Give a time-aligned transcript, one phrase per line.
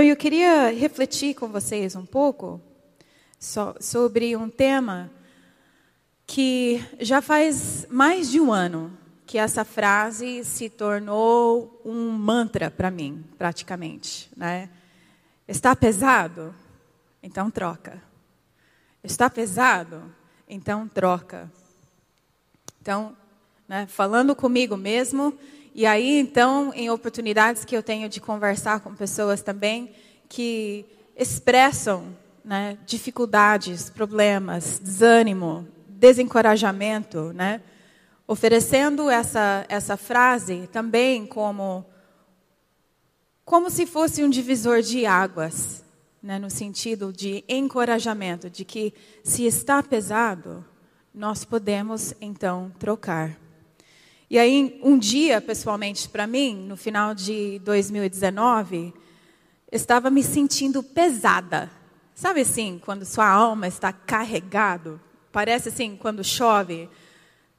[0.00, 2.58] Então eu queria refletir com vocês um pouco
[3.38, 5.10] so, sobre um tema
[6.26, 8.96] que já faz mais de um ano
[9.26, 14.30] que essa frase se tornou um mantra para mim, praticamente.
[14.34, 14.70] Né?
[15.46, 16.54] Está pesado?
[17.22, 18.02] Então troca.
[19.04, 20.02] Está pesado?
[20.48, 21.52] Então troca.
[22.80, 23.14] Então,
[23.68, 25.38] né, falando comigo mesmo,
[25.74, 29.92] e aí então, em oportunidades que eu tenho de conversar com pessoas também
[30.28, 30.84] que
[31.16, 37.60] expressam né, dificuldades, problemas, desânimo, desencorajamento, né?
[38.26, 41.84] Oferecendo essa, essa frase também como,
[43.44, 45.84] como se fosse um divisor de águas,
[46.22, 50.64] né, no sentido de encorajamento, de que se está pesado,
[51.12, 53.36] nós podemos então trocar.
[54.30, 58.94] E aí, um dia, pessoalmente, para mim, no final de 2019,
[59.72, 61.68] estava me sentindo pesada.
[62.14, 65.00] Sabe assim, quando sua alma está carregado?
[65.32, 66.88] Parece assim, quando chove,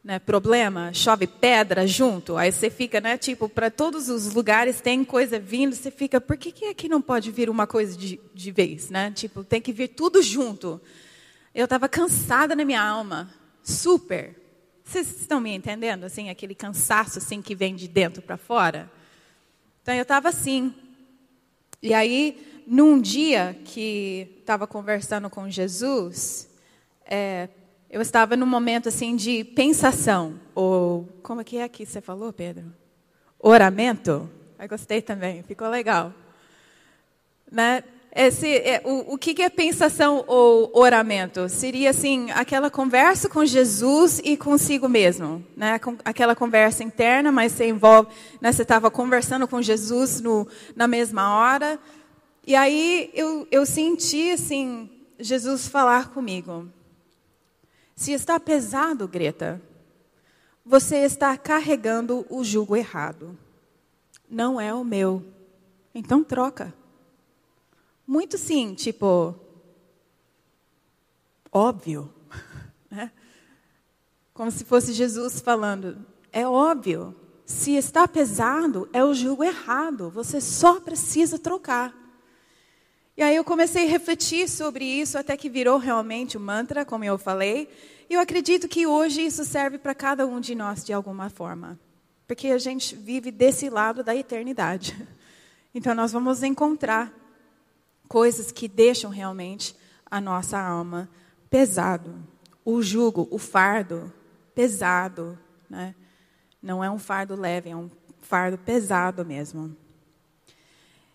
[0.02, 5.04] né, problema, chove pedra junto, aí você fica, né, tipo, para todos os lugares tem
[5.04, 8.50] coisa vindo, você fica, por que, que aqui não pode vir uma coisa de, de
[8.50, 9.12] vez, né?
[9.12, 10.80] Tipo, tem que vir tudo junto.
[11.54, 13.30] Eu estava cansada na minha alma,
[13.62, 14.41] super.
[14.92, 18.92] Vocês estão me entendendo, assim, aquele cansaço, assim, que vem de dentro para fora?
[19.82, 20.76] Então, eu estava assim.
[21.82, 26.50] E aí, num dia que estava conversando com Jesus,
[27.06, 27.48] é,
[27.90, 32.34] eu estava num momento assim de pensação, ou como é que é que você falou,
[32.34, 32.66] Pedro?
[33.40, 34.30] Oramento?
[34.60, 36.14] Eu gostei também, ficou legal.
[37.50, 37.82] Né?
[38.14, 41.48] Esse, é, o, o que é pensação ou oramento?
[41.48, 45.46] Seria assim, aquela conversa com Jesus e consigo mesmo.
[45.56, 45.80] Né?
[46.04, 48.10] Aquela conversa interna, mas você envolve.
[48.42, 48.52] Né?
[48.52, 51.80] Você estava conversando com Jesus no, na mesma hora.
[52.46, 56.68] E aí eu, eu senti assim, Jesus falar comigo.
[57.96, 59.62] Se está pesado, Greta,
[60.66, 63.38] você está carregando o jugo errado.
[64.30, 65.24] Não é o meu.
[65.96, 66.81] Então troca.
[68.12, 69.34] Muito sim, tipo,
[71.50, 72.14] óbvio.
[72.92, 73.10] Né?
[74.34, 76.06] Como se fosse Jesus falando.
[76.30, 77.16] É óbvio.
[77.46, 80.10] Se está pesado, é o jugo errado.
[80.10, 81.96] Você só precisa trocar.
[83.16, 87.06] E aí eu comecei a refletir sobre isso até que virou realmente um mantra, como
[87.06, 87.70] eu falei.
[88.10, 91.80] E eu acredito que hoje isso serve para cada um de nós de alguma forma.
[92.28, 94.98] Porque a gente vive desse lado da eternidade.
[95.74, 97.21] Então nós vamos encontrar
[98.12, 99.74] coisas que deixam realmente
[100.06, 101.10] a nossa alma
[101.50, 102.14] pesado.
[102.66, 104.12] O jugo, o fardo
[104.54, 105.40] pesado,
[105.70, 105.96] né?
[106.62, 107.90] Não é um fardo leve, é um
[108.20, 109.78] fardo pesado mesmo.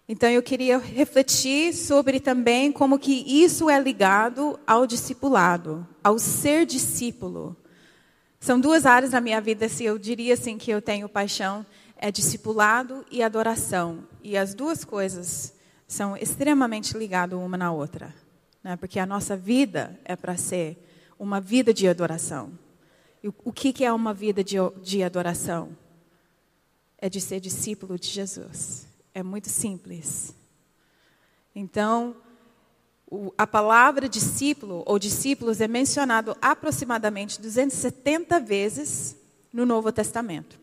[0.09, 6.65] Então eu queria refletir sobre também como que isso é ligado ao discipulado, ao ser
[6.65, 7.55] discípulo.
[8.41, 12.11] São duas áreas na minha vida, se eu diria assim que eu tenho paixão, é
[12.11, 14.09] discipulado e adoração.
[14.23, 15.56] E as duas coisas
[15.86, 18.14] são extremamente ligadas uma na outra,
[18.62, 18.76] né?
[18.76, 20.76] Porque a nossa vida é para ser
[21.19, 22.58] uma vida de adoração.
[23.22, 25.76] E o que que é uma vida de, de adoração?
[26.98, 28.86] É de ser discípulo de Jesus.
[29.14, 30.34] É muito simples.
[31.54, 32.16] Então,
[33.38, 39.16] a palavra discípulo ou discípulos é mencionado aproximadamente 270 vezes
[39.53, 40.58] no Novo Testamento.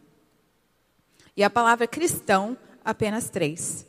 [1.36, 3.86] E a palavra cristão, apenas três.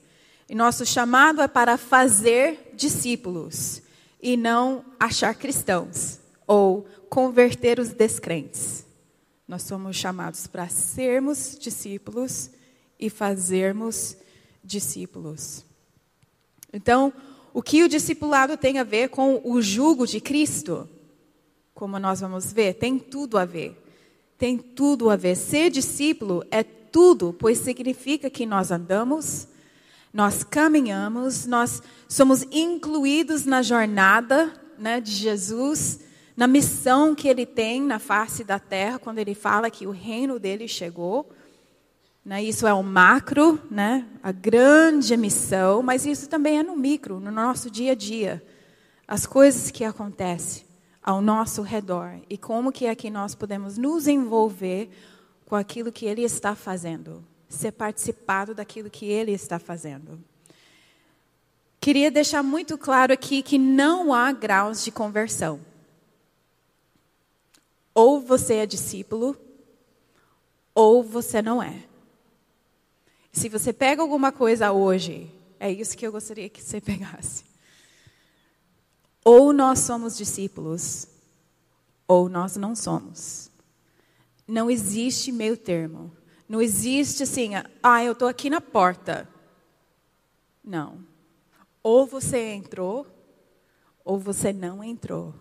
[0.48, 3.82] E nosso chamado é para fazer discípulos
[4.22, 8.84] e não achar cristãos ou converter os descrentes.
[9.46, 12.50] Nós somos chamados para sermos discípulos
[12.98, 14.16] e fazermos
[14.62, 15.64] discípulos.
[16.72, 17.12] Então,
[17.52, 20.88] o que o discipulado tem a ver com o jugo de Cristo?
[21.74, 23.80] Como nós vamos ver, tem tudo a ver.
[24.38, 25.36] Tem tudo a ver.
[25.36, 29.46] Ser discípulo é tudo, pois significa que nós andamos,
[30.14, 35.98] nós caminhamos, nós somos incluídos na jornada né, de Jesus,
[36.36, 40.38] na missão que ele tem na face da terra, quando ele fala que o reino
[40.38, 41.28] dele chegou.
[42.24, 42.44] Né?
[42.44, 44.06] Isso é o macro, né?
[44.22, 48.40] a grande missão, mas isso também é no micro, no nosso dia a dia.
[49.08, 50.64] As coisas que acontecem
[51.02, 54.88] ao nosso redor e como que é que nós podemos nos envolver
[55.44, 57.22] com aquilo que Ele está fazendo,
[57.54, 60.22] ser participado daquilo que Ele está fazendo.
[61.80, 65.60] Queria deixar muito claro aqui que não há graus de conversão.
[67.94, 69.36] Ou você é discípulo,
[70.74, 71.84] ou você não é.
[73.32, 75.30] Se você pega alguma coisa hoje,
[75.60, 77.44] é isso que eu gostaria que você pegasse.
[79.24, 81.06] Ou nós somos discípulos,
[82.06, 83.50] ou nós não somos.
[84.46, 86.12] Não existe meio termo.
[86.48, 87.52] Não existe assim,
[87.82, 89.28] ah, eu estou aqui na porta.
[90.62, 90.98] Não.
[91.82, 93.06] Ou você entrou,
[94.04, 95.34] ou você não entrou.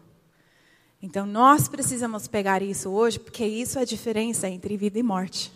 [1.01, 5.51] Então nós precisamos pegar isso hoje, porque isso é a diferença entre vida e morte.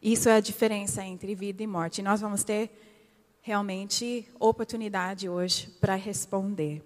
[0.00, 1.98] Isso é a diferença entre vida e morte.
[1.98, 2.70] E nós vamos ter
[3.42, 6.82] realmente oportunidade hoje para responder.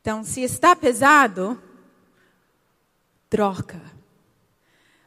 [0.00, 1.62] Então, se está pesado,
[3.30, 3.80] troca.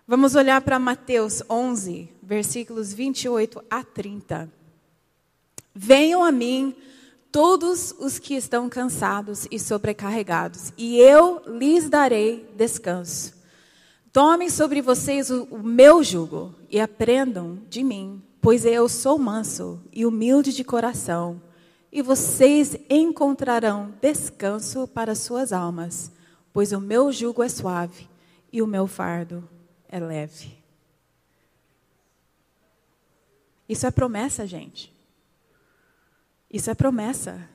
[0.08, 4.48] Vamos olhar para Mateus 11, versículos 28 a 30.
[5.74, 6.76] Venham a mim
[7.32, 13.34] todos os que estão cansados e sobrecarregados, e eu lhes darei descanso.
[14.14, 19.82] Tomem sobre vocês o, o meu jugo e aprendam de mim, pois eu sou manso
[19.92, 21.42] e humilde de coração,
[21.92, 26.12] e vocês encontrarão descanso para suas almas,
[26.54, 28.08] pois o meu jugo é suave
[28.54, 29.55] e o meu fardo
[29.96, 30.58] é leve.
[33.68, 34.94] Isso é promessa, gente.
[36.52, 37.50] Isso é promessa.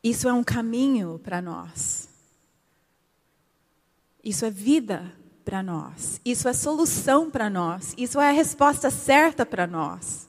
[0.00, 2.08] Isso é um caminho para nós.
[4.22, 5.12] Isso é vida
[5.44, 6.20] para nós.
[6.24, 7.94] Isso é solução para nós.
[7.98, 10.28] Isso é a resposta certa para nós.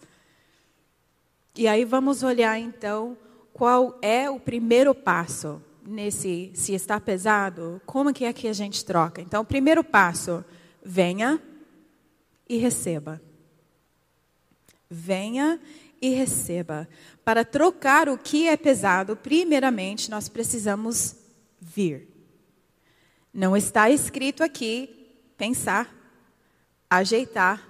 [1.56, 3.16] E aí vamos olhar então
[3.54, 8.86] qual é o primeiro passo nesse se está pesado, como que é que a gente
[8.86, 9.22] troca?
[9.22, 10.44] Então, primeiro passo,
[10.84, 11.42] venha
[12.48, 13.22] e receba.
[14.90, 15.60] Venha
[16.02, 16.88] e receba.
[17.24, 21.16] Para trocar o que é pesado, primeiramente nós precisamos
[21.60, 22.08] vir.
[23.34, 25.94] Não está escrito aqui pensar,
[26.90, 27.68] ajeitar,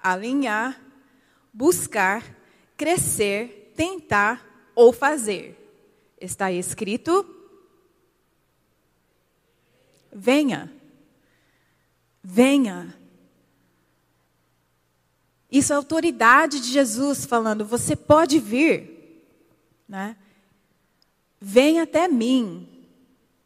[0.00, 0.80] alinhar,
[1.52, 2.24] buscar,
[2.76, 5.61] crescer, tentar ou fazer.
[6.22, 7.26] Está escrito:
[10.12, 10.72] venha.
[12.22, 12.96] Venha.
[15.50, 19.24] Isso é a autoridade de Jesus falando: você pode vir,
[19.88, 20.16] né?
[21.40, 22.68] Vem até mim.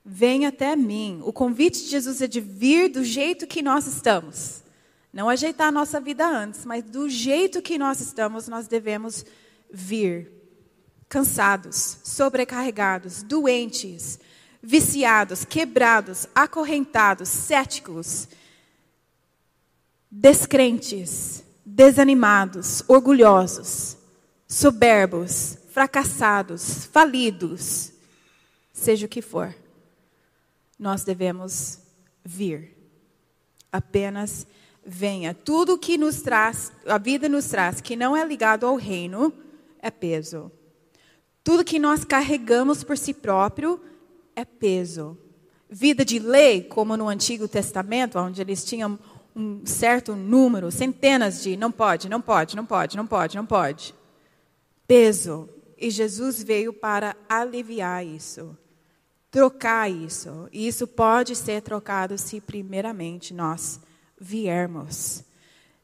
[0.05, 1.21] Vem até mim.
[1.25, 4.63] O convite de Jesus é de vir do jeito que nós estamos.
[5.13, 9.25] Não ajeitar a nossa vida antes, mas do jeito que nós estamos, nós devemos
[9.73, 10.36] vir.
[11.09, 14.19] Cansados, sobrecarregados, doentes,
[14.63, 18.29] viciados, quebrados, acorrentados, céticos,
[20.11, 23.97] descrentes desanimados, orgulhosos,
[24.47, 27.93] soberbos, fracassados, falidos,
[28.73, 29.53] seja o que for,
[30.79, 31.81] nós devemos
[32.25, 32.73] vir.
[33.73, 34.47] Apenas
[34.85, 35.35] venha.
[35.35, 39.33] Tudo que nos traz, a vida nos traz, que não é ligado ao reino,
[39.81, 40.53] é peso.
[41.47, 43.81] Tudo que nós carregamos por si próprio
[44.35, 45.17] é peso.
[45.71, 48.99] Vida de lei, como no Antigo Testamento, onde eles tinham
[49.33, 53.95] um certo número, centenas de não pode, não pode, não pode, não pode, não pode.
[54.89, 55.49] Peso.
[55.79, 58.59] E Jesus veio para aliviar isso,
[59.31, 60.49] trocar isso.
[60.51, 63.79] E isso pode ser trocado se primeiramente nós
[64.21, 65.23] viermos.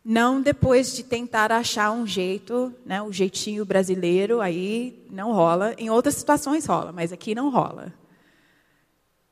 [0.05, 5.75] Não depois de tentar achar um jeito, né, o jeitinho brasileiro, aí não rola.
[5.79, 7.95] Em outras situações rola, mas aqui não rola.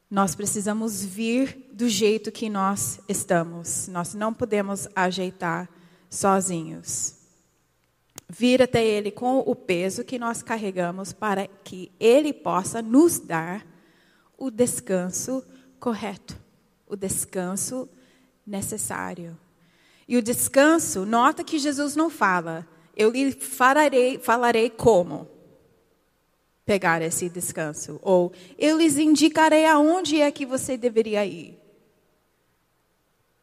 [0.09, 3.89] Nós precisamos vir do jeito que nós estamos.
[3.89, 5.69] Nós não podemos ajeitar
[6.09, 7.17] sozinhos.
[8.29, 13.67] Vir até Ele com o peso que nós carregamos para que Ele possa nos dar
[14.39, 15.45] o descanso
[15.81, 16.37] correto,
[16.87, 17.89] o descanso
[18.47, 19.37] necessário.
[20.11, 25.29] E o descanso, nota que Jesus não fala, eu lhe falarei, falarei como
[26.67, 28.01] pegar esse descanso.
[28.03, 31.57] Ou eu lhes indicarei aonde é que você deveria ir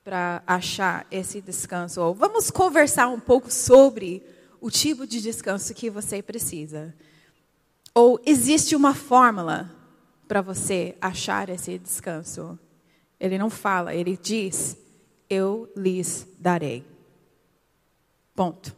[0.03, 2.01] para achar esse descanso.
[2.01, 4.21] Ou vamos conversar um pouco sobre
[4.59, 6.93] o tipo de descanso que você precisa.
[7.95, 9.73] Ou existe uma fórmula
[10.27, 12.59] para você achar esse descanso?
[13.17, 14.75] Ele não fala, ele diz:
[15.29, 16.85] Eu lhes darei.
[18.35, 18.75] Ponto.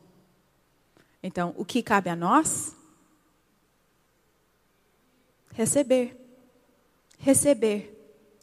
[1.21, 2.75] Então, o que cabe a nós?
[5.53, 6.17] Receber.
[7.17, 7.95] Receber.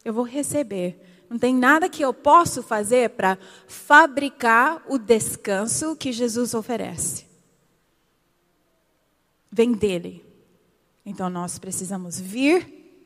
[0.05, 1.01] Eu vou receber.
[1.29, 7.27] Não tem nada que eu possa fazer para fabricar o descanso que Jesus oferece.
[9.51, 10.25] Vem dele.
[11.05, 13.03] Então nós precisamos vir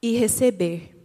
[0.00, 0.97] e receber.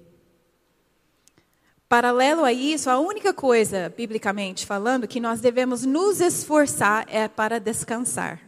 [1.93, 7.59] Paralelo a isso, a única coisa, biblicamente falando, que nós devemos nos esforçar é para
[7.59, 8.41] descansar.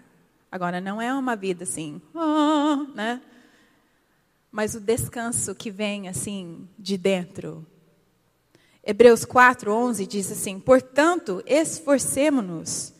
[0.51, 3.21] Agora, não é uma vida assim, oh, né?
[4.51, 7.63] Mas o descanso que vem assim de dentro.
[8.83, 12.95] Hebreus 4, 11 diz assim: Portanto, esforcemos-nos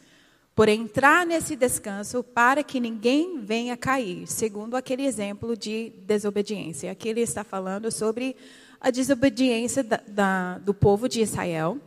[0.54, 6.92] por entrar nesse descanso para que ninguém venha cair, segundo aquele exemplo de desobediência.
[6.92, 8.36] Aqui ele está falando sobre
[8.86, 11.80] a desobediência da, da, do povo de Israel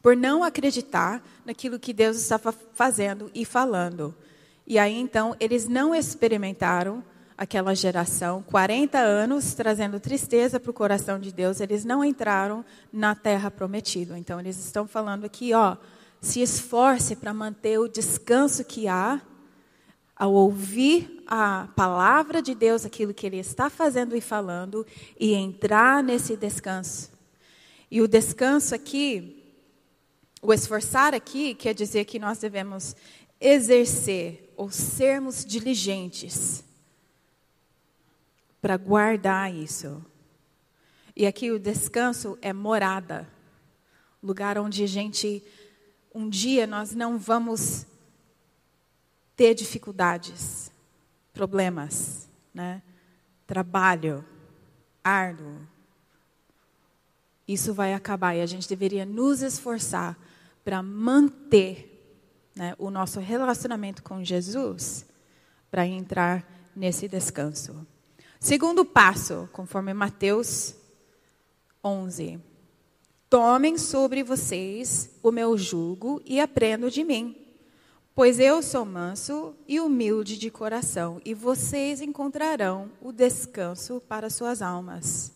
[0.00, 4.14] por não acreditar naquilo que Deus estava fazendo e falando.
[4.66, 7.04] E aí então eles não experimentaram
[7.36, 13.14] aquela geração, 40 anos trazendo tristeza para o coração de Deus, eles não entraram na
[13.14, 14.18] terra prometida.
[14.18, 15.76] Então eles estão falando aqui, ó,
[16.22, 19.20] se esforce para manter o descanso que há
[20.16, 24.86] ao ouvir a palavra de Deus, aquilo que Ele está fazendo e falando,
[25.18, 27.10] e entrar nesse descanso.
[27.90, 29.42] E o descanso aqui,
[30.40, 32.94] o esforçar aqui, quer dizer que nós devemos
[33.40, 36.64] exercer ou sermos diligentes
[38.60, 40.04] para guardar isso.
[41.16, 43.28] E aqui o descanso é morada,
[44.22, 45.42] lugar onde a gente,
[46.14, 47.84] um dia nós não vamos
[49.36, 50.70] ter dificuldades,
[51.32, 52.82] problemas, né?
[53.46, 54.24] trabalho
[55.02, 55.58] árduo.
[57.46, 60.16] Isso vai acabar e a gente deveria nos esforçar
[60.64, 61.88] para manter
[62.54, 65.06] né, o nosso relacionamento com Jesus
[65.70, 67.86] para entrar nesse descanso.
[68.38, 70.74] Segundo passo, conforme Mateus
[71.82, 72.40] 11.
[73.28, 77.41] Tomem sobre vocês o meu jugo e aprendam de mim
[78.14, 84.60] Pois eu sou manso e humilde de coração, e vocês encontrarão o descanso para suas
[84.60, 85.32] almas.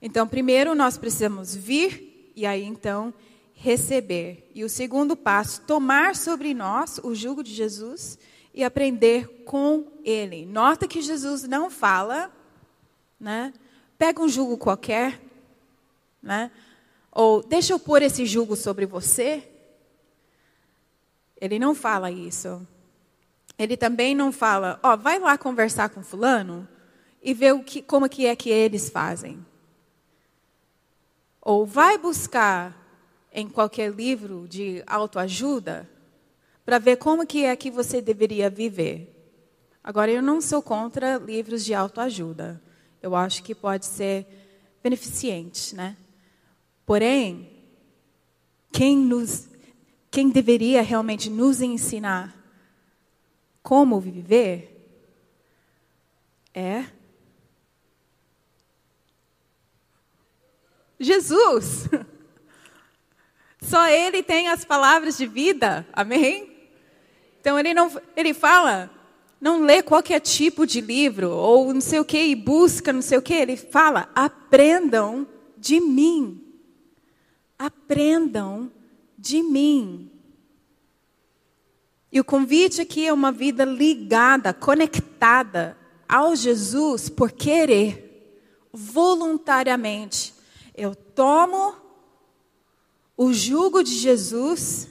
[0.00, 3.12] Então, primeiro nós precisamos vir e aí então
[3.52, 4.50] receber.
[4.54, 8.18] E o segundo passo, tomar sobre nós o jugo de Jesus
[8.54, 10.46] e aprender com ele.
[10.46, 12.32] Nota que Jesus não fala,
[13.20, 13.52] né?
[13.98, 15.20] Pega um jugo qualquer,
[16.22, 16.50] né?
[17.12, 19.46] Ou deixa eu pôr esse jugo sobre você.
[21.40, 22.66] Ele não fala isso.
[23.58, 26.68] Ele também não fala, ó, oh, vai lá conversar com fulano
[27.22, 29.44] e ver o que, como que é que eles fazem.
[31.40, 32.76] Ou vai buscar
[33.32, 35.88] em qualquer livro de autoajuda
[36.64, 39.14] para ver como que é que você deveria viver.
[39.82, 42.62] Agora, eu não sou contra livros de autoajuda.
[43.00, 44.26] Eu acho que pode ser
[44.82, 45.96] beneficente, né?
[46.84, 47.50] Porém,
[48.70, 49.47] quem nos
[50.10, 52.34] quem deveria realmente nos ensinar
[53.62, 54.74] como viver
[56.54, 56.84] é
[60.98, 61.88] Jesus.
[63.60, 65.86] Só ele tem as palavras de vida.
[65.92, 66.50] Amém?
[67.40, 68.90] Então ele não ele fala,
[69.40, 73.18] não lê qualquer tipo de livro ou não sei o que e busca não sei
[73.18, 76.44] o que, ele fala: "Aprendam de mim".
[77.58, 78.70] Aprendam
[79.18, 80.10] de mim.
[82.10, 85.76] E o convite aqui é uma vida ligada, conectada
[86.08, 90.32] ao Jesus por querer, voluntariamente.
[90.74, 91.74] Eu tomo
[93.16, 94.88] o jugo de Jesus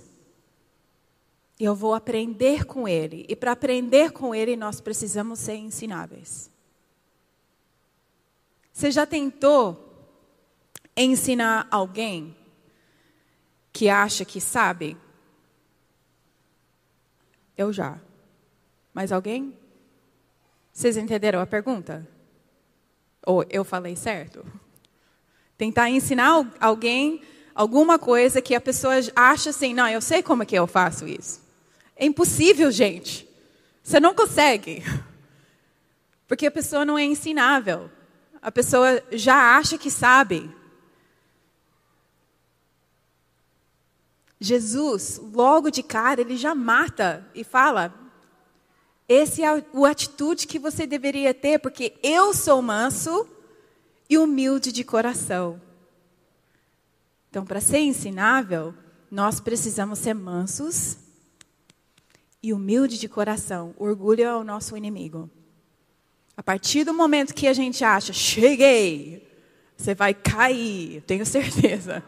[1.59, 3.25] e eu vou aprender com ele.
[3.27, 6.51] E para aprender com ele, nós precisamos ser ensináveis.
[8.71, 9.85] Você já tentou
[10.95, 12.35] ensinar alguém
[13.77, 14.97] que acha que sabe?
[17.55, 17.99] Eu já.
[18.91, 19.53] Mais alguém?
[20.73, 22.07] Vocês entenderam a pergunta?
[23.23, 24.43] Ou eu falei certo?
[25.55, 27.21] Tentar ensinar alguém
[27.53, 31.07] alguma coisa que a pessoa acha assim, não, eu sei como é que eu faço
[31.07, 31.39] isso.
[31.95, 33.29] É impossível, gente.
[33.83, 34.83] Você não consegue.
[36.27, 37.91] Porque a pessoa não é ensinável.
[38.41, 40.49] A pessoa já acha que sabe.
[44.39, 47.93] Jesus, logo de cara, ele já mata e fala:
[49.07, 53.27] esse é a atitude que você deveria ter, porque eu sou manso
[54.09, 55.61] e humilde de coração.
[57.29, 58.73] Então, para ser ensinável,
[59.09, 60.97] nós precisamos ser mansos
[62.43, 63.73] e humilde de coração.
[63.77, 65.29] O orgulho é o nosso inimigo.
[66.35, 69.27] A partir do momento que a gente acha, cheguei,
[69.75, 72.03] você vai cair, tenho certeza.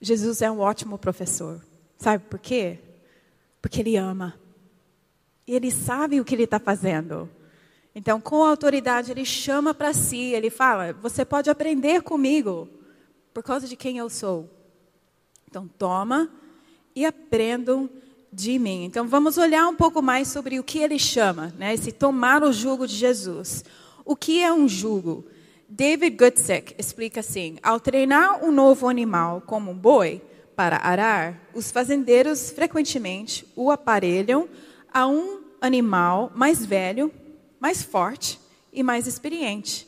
[0.00, 1.60] Jesus é um ótimo professor.
[1.98, 2.78] Sabe por quê?
[3.60, 4.34] Porque ele ama.
[5.46, 7.28] E ele sabe o que ele está fazendo.
[7.94, 12.68] Então, com autoridade, ele chama para si, ele fala: Você pode aprender comigo,
[13.34, 14.48] por causa de quem eu sou.
[15.48, 16.30] Então, toma
[16.94, 17.90] e aprendam
[18.32, 18.84] de mim.
[18.84, 21.74] Então, vamos olhar um pouco mais sobre o que ele chama, né?
[21.74, 23.64] Esse tomar o jugo de Jesus.
[24.04, 25.26] O que é um jugo?
[25.72, 30.20] David Gutsick explica assim: ao treinar um novo animal, como um boi,
[30.56, 34.48] para arar, os fazendeiros frequentemente o aparelham
[34.92, 37.12] a um animal mais velho,
[37.60, 38.40] mais forte
[38.72, 39.86] e mais experiente,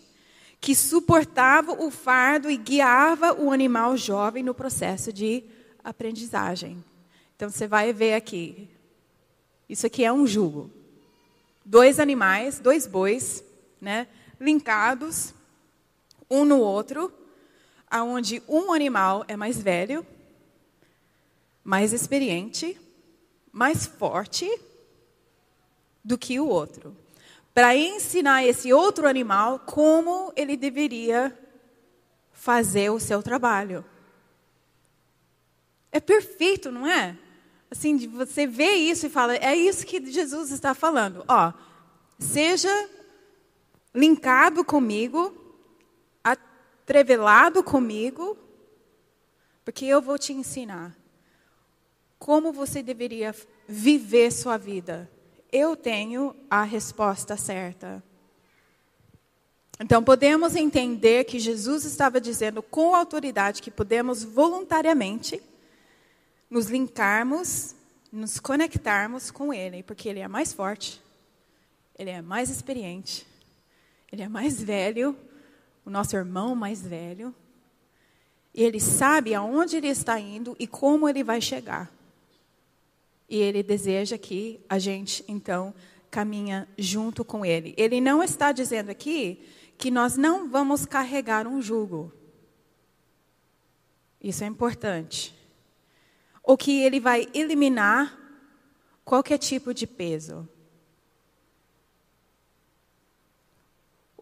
[0.60, 5.42] que suportava o fardo e guiava o animal jovem no processo de
[5.82, 6.82] aprendizagem.
[7.34, 8.68] Então você vai ver aqui.
[9.68, 10.70] Isso aqui é um jugo.
[11.64, 13.44] Dois animais, dois bois,
[13.80, 14.06] né,
[14.40, 15.34] linkados
[16.32, 17.12] um no outro,
[17.90, 20.04] aonde um animal é mais velho,
[21.62, 22.80] mais experiente,
[23.52, 24.50] mais forte
[26.02, 26.96] do que o outro,
[27.52, 31.38] para ensinar esse outro animal como ele deveria
[32.32, 33.84] fazer o seu trabalho.
[35.92, 37.16] É perfeito, não é?
[37.70, 41.24] Assim, você vê isso e fala, é isso que Jesus está falando.
[41.28, 41.52] Ó,
[42.18, 42.88] seja
[43.94, 45.41] linkado comigo,
[46.82, 48.36] atrevelado comigo,
[49.64, 50.96] porque eu vou te ensinar
[52.18, 53.34] como você deveria
[53.66, 55.10] viver sua vida.
[55.50, 58.02] Eu tenho a resposta certa.
[59.80, 65.42] Então, podemos entender que Jesus estava dizendo com autoridade que podemos voluntariamente
[66.48, 67.74] nos linkarmos,
[68.12, 71.02] nos conectarmos com Ele, porque Ele é mais forte,
[71.98, 73.26] Ele é mais experiente,
[74.12, 75.16] Ele é mais velho,
[75.84, 77.34] o nosso irmão mais velho,
[78.54, 81.90] e Ele sabe aonde Ele está indo e como Ele vai chegar.
[83.28, 85.74] E Ele deseja que a gente, então,
[86.10, 87.74] caminha junto com Ele.
[87.78, 89.42] Ele não está dizendo aqui
[89.78, 92.12] que nós não vamos carregar um jugo.
[94.22, 95.34] Isso é importante.
[96.42, 98.18] Ou que Ele vai eliminar
[99.04, 100.46] qualquer tipo de peso.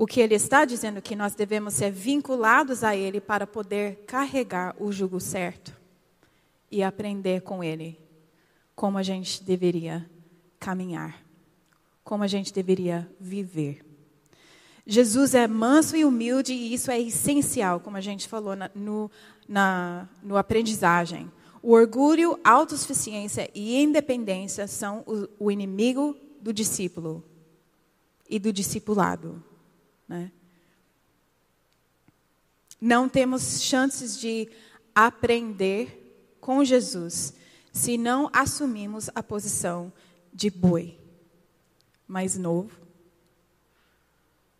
[0.01, 3.97] O que ele está dizendo é que nós devemos ser vinculados a ele para poder
[4.07, 5.77] carregar o jugo certo
[6.71, 8.01] e aprender com ele
[8.75, 10.09] como a gente deveria
[10.59, 11.23] caminhar,
[12.03, 13.85] como a gente deveria viver.
[14.87, 19.11] Jesus é manso e humilde e isso é essencial, como a gente falou na, no,
[19.47, 21.31] na no aprendizagem.
[21.63, 27.23] O orgulho, autossuficiência e independência são o, o inimigo do discípulo
[28.31, 29.45] e do discipulado.
[30.11, 30.33] Né?
[32.81, 34.51] Não temos chances de
[34.93, 37.33] aprender com Jesus
[37.73, 39.93] se não assumimos a posição
[40.35, 40.99] de boi,
[42.09, 42.77] mais novo,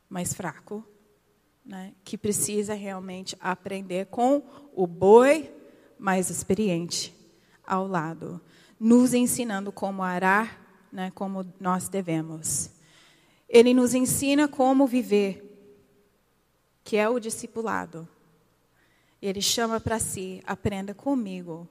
[0.09, 0.85] mais fraco,
[1.67, 1.95] né?
[2.05, 5.53] que precisa realmente aprender com o boi
[5.99, 7.13] mais experiente
[7.67, 8.41] ao lado,
[8.79, 11.11] nos ensinando como arar, né?
[11.13, 12.71] como nós devemos.
[13.53, 15.45] Ele nos ensina como viver,
[16.85, 18.09] que é o discipulado.
[19.21, 21.69] Ele chama para si, aprenda comigo.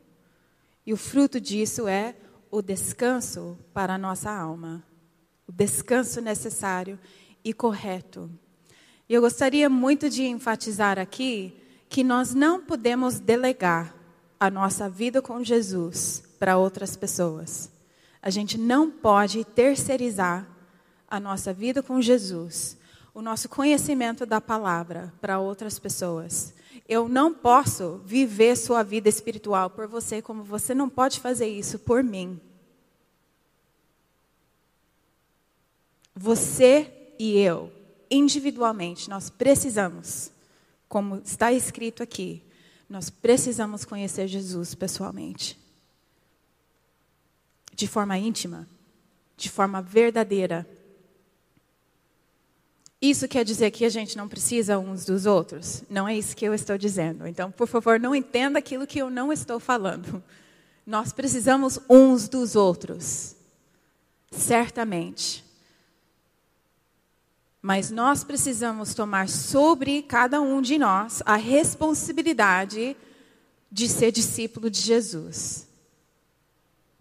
[0.85, 2.15] E o fruto disso é
[2.51, 4.83] o descanso para a nossa alma.
[5.47, 6.99] O descanso necessário
[7.45, 8.29] e correto.
[9.07, 13.95] E eu gostaria muito de enfatizar aqui que nós não podemos delegar
[14.37, 17.71] a nossa vida com Jesus para outras pessoas.
[18.21, 20.58] A gente não pode terceirizar
[21.09, 22.77] a nossa vida com Jesus,
[23.13, 26.53] o nosso conhecimento da palavra para outras pessoas.
[26.87, 31.79] Eu não posso viver sua vida espiritual por você como você não pode fazer isso
[31.79, 32.39] por mim.
[36.15, 37.71] Você e eu,
[38.09, 40.31] individualmente, nós precisamos,
[40.87, 42.43] como está escrito aqui,
[42.89, 45.57] nós precisamos conhecer Jesus pessoalmente.
[47.73, 48.67] De forma íntima,
[49.37, 50.67] de forma verdadeira.
[53.01, 55.83] Isso quer dizer que a gente não precisa uns dos outros?
[55.89, 57.25] Não é isso que eu estou dizendo.
[57.25, 60.21] Então, por favor, não entenda aquilo que eu não estou falando.
[60.85, 63.35] Nós precisamos uns dos outros.
[64.31, 65.45] Certamente.
[67.61, 72.97] Mas nós precisamos tomar sobre cada um de nós a responsabilidade
[73.71, 75.67] de ser discípulo de Jesus.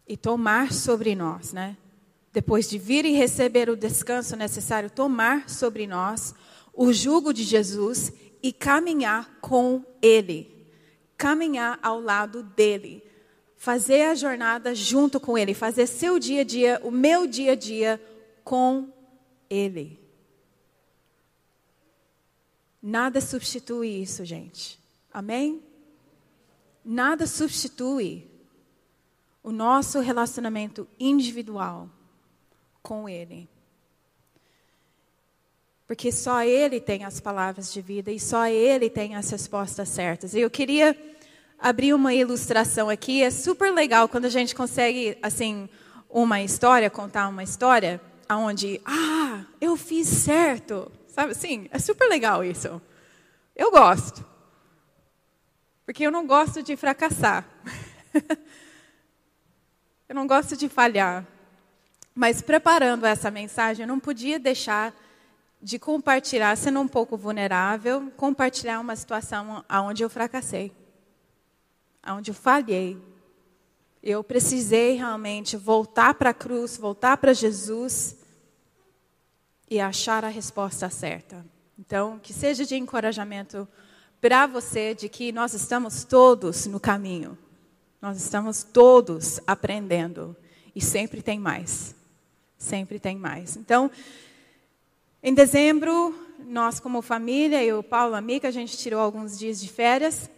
[0.07, 1.77] E tomar sobre nós, né?
[2.33, 6.35] Depois de vir e receber o descanso necessário, tomar sobre nós
[6.73, 8.13] o jugo de Jesus
[8.43, 10.69] e caminhar com Ele.
[11.17, 13.03] Caminhar ao lado dele.
[13.57, 15.55] Fazer a jornada junto com Ele.
[15.55, 18.01] Fazer seu dia a dia, o meu dia a dia
[18.45, 18.89] com
[19.51, 19.99] Ele.
[22.81, 24.79] Nada substitui isso, gente.
[25.13, 25.61] Amém?
[26.85, 28.31] Nada substitui
[29.43, 31.91] o nosso relacionamento individual
[32.83, 33.49] com Ele.
[35.87, 40.35] Porque só Ele tem as palavras de vida e só Ele tem as respostas certas.
[40.35, 40.97] Eu queria
[41.59, 43.23] abrir uma ilustração aqui.
[43.23, 45.69] É super legal quando a gente consegue, assim,
[46.09, 50.93] uma história, contar uma história, aonde, ah, eu fiz certo.
[51.09, 51.69] Sabe assim?
[51.71, 52.81] É super legal isso.
[53.57, 54.25] Eu gosto.
[55.85, 57.49] Porque eu não gosto de fracassar.
[60.09, 61.27] eu não gosto de falhar.
[62.19, 64.93] Mas preparando essa mensagem, eu não podia deixar
[65.63, 70.73] de compartilhar, sendo um pouco vulnerável, compartilhar uma situação onde eu fracassei,
[72.05, 73.01] onde eu falhei.
[74.03, 78.17] Eu precisei realmente voltar para a cruz, voltar para Jesus
[79.71, 81.47] e achar a resposta certa.
[81.79, 83.69] Então, que seja de encorajamento
[84.21, 87.39] para você de que nós estamos todos no caminho.
[88.03, 90.37] Nós estamos todos aprendendo
[90.75, 91.97] e sempre tem mais.
[92.69, 93.57] Sempre tem mais.
[93.57, 93.91] Então,
[95.23, 99.71] em dezembro, nós como família, eu, Paulo, a Mica, a gente tirou alguns dias de
[99.71, 100.29] férias.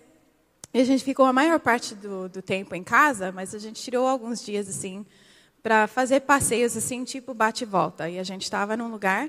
[0.72, 3.82] E a gente ficou a maior parte do, do tempo em casa, mas a gente
[3.82, 5.04] tirou alguns dias assim
[5.60, 8.08] para fazer passeios assim, tipo bate e volta.
[8.08, 9.28] E a gente estava num lugar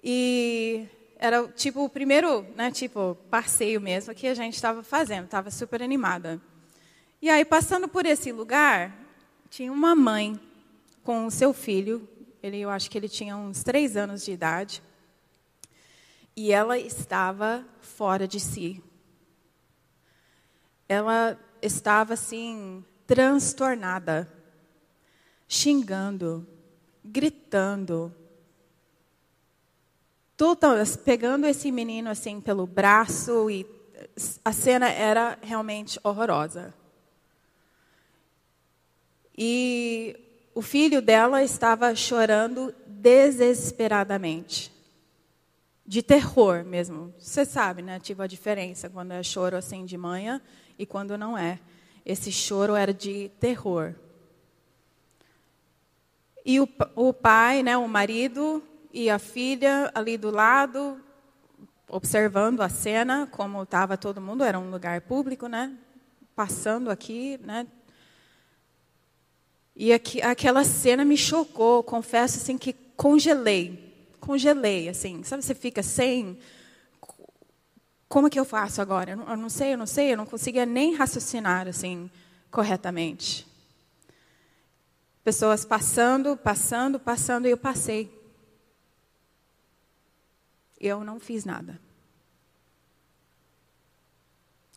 [0.00, 0.86] e
[1.18, 5.82] era tipo o primeiro, né, tipo passeio mesmo que a gente estava fazendo, estava super
[5.82, 6.40] animada.
[7.20, 8.96] E aí passando por esse lugar,
[9.50, 10.40] tinha uma mãe
[11.06, 12.06] com o seu filho,
[12.42, 14.82] ele eu acho que ele tinha uns três anos de idade,
[16.34, 18.82] e ela estava fora de si.
[20.88, 24.28] Ela estava assim transtornada
[25.46, 26.44] xingando,
[27.04, 28.12] gritando,
[31.04, 33.64] pegando esse menino assim pelo braço e
[34.44, 36.74] a cena era realmente horrorosa.
[39.38, 40.25] E
[40.56, 44.72] o filho dela estava chorando desesperadamente.
[45.84, 47.12] De terror mesmo.
[47.18, 48.00] Você sabe, né?
[48.00, 50.40] Tipo a diferença quando é choro assim de manhã
[50.78, 51.60] e quando não é.
[52.06, 53.94] Esse choro era de terror.
[56.42, 60.98] E o, o pai, né, o marido e a filha ali do lado,
[61.86, 65.76] observando a cena, como estava todo mundo, era um lugar público, né?
[66.34, 67.66] Passando aqui, né?
[69.78, 75.44] E aqui, aquela cena me chocou, confesso assim que congelei, congelei, assim, sabe?
[75.44, 76.38] Você fica sem,
[78.08, 79.10] como é que eu faço agora?
[79.10, 82.10] Eu não, eu não sei, eu não sei, eu não conseguia nem raciocinar assim
[82.50, 83.46] corretamente.
[85.22, 88.10] Pessoas passando, passando, passando, e eu passei.
[90.80, 91.78] Eu não fiz nada.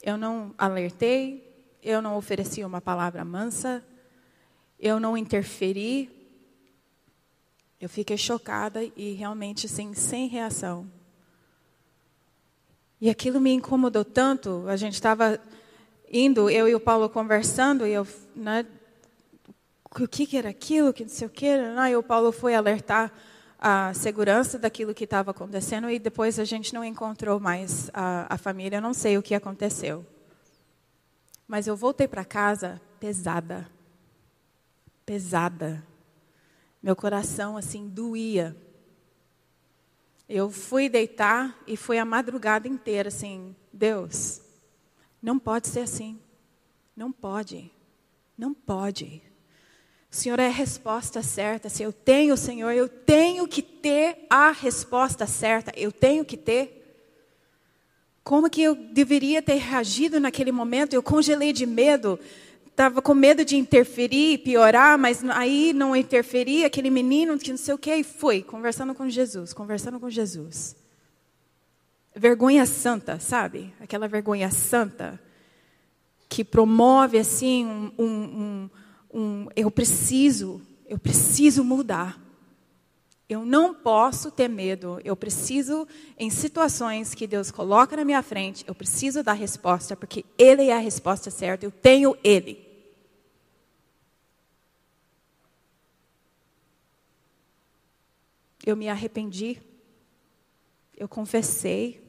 [0.01, 3.81] Eu não alertei, eu não ofereci uma palavra mansa,
[4.79, 6.09] eu não interferi.
[7.79, 10.89] Eu fiquei chocada e realmente assim, sem reação.
[13.01, 14.65] E aquilo me incomodou tanto.
[14.67, 15.39] A gente estava
[16.11, 18.65] indo, eu e o Paulo conversando, e eu, né,
[19.85, 21.47] o que, que era aquilo, que não sei o que.
[21.47, 23.11] Aí o Paulo foi alertar
[23.57, 28.37] a segurança daquilo que estava acontecendo e depois a gente não encontrou mais a, a
[28.37, 28.77] família.
[28.77, 30.05] Eu não sei o que aconteceu.
[31.47, 33.78] Mas eu voltei para casa pesada.
[35.09, 35.83] Pesada.
[36.83, 38.55] Meu coração assim doía.
[40.29, 44.39] Eu fui deitar e foi a madrugada inteira assim, Deus,
[45.19, 46.19] não pode ser assim.
[46.95, 47.71] Não pode.
[48.37, 49.23] Não pode.
[50.11, 51.69] O Senhor é a resposta certa.
[51.69, 55.73] Se eu tenho o Senhor, eu tenho que ter a resposta certa.
[55.75, 57.03] Eu tenho que ter.
[58.23, 60.93] Como que eu deveria ter reagido naquele momento?
[60.93, 62.19] Eu congelei de medo.
[62.79, 66.63] Estava com medo de interferir, piorar, mas aí não interferi.
[66.63, 70.77] Aquele menino que não sei o que, e foi, conversando com Jesus, conversando com Jesus.
[72.15, 73.73] Vergonha santa, sabe?
[73.81, 75.19] Aquela vergonha santa
[76.29, 78.69] que promove assim um, um, um
[79.13, 82.17] um eu preciso, eu preciso mudar.
[83.27, 85.01] Eu não posso ter medo.
[85.03, 85.85] Eu preciso,
[86.17, 90.73] em situações que Deus coloca na minha frente, eu preciso dar resposta, porque Ele é
[90.73, 91.65] a resposta certa.
[91.65, 92.68] Eu tenho Ele.
[98.65, 99.61] Eu me arrependi.
[100.95, 102.03] Eu confessei.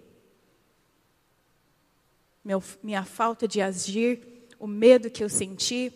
[2.44, 5.92] Meu, minha falta de agir, o medo que eu senti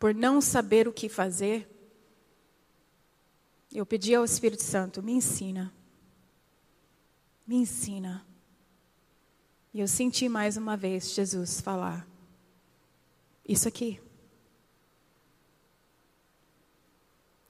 [0.00, 1.68] por não saber o que fazer,
[3.70, 5.72] eu pedi ao Espírito Santo: me ensina.
[7.46, 8.26] Me ensina.
[9.74, 12.08] E eu senti mais uma vez Jesus falar:
[13.46, 14.00] Isso aqui.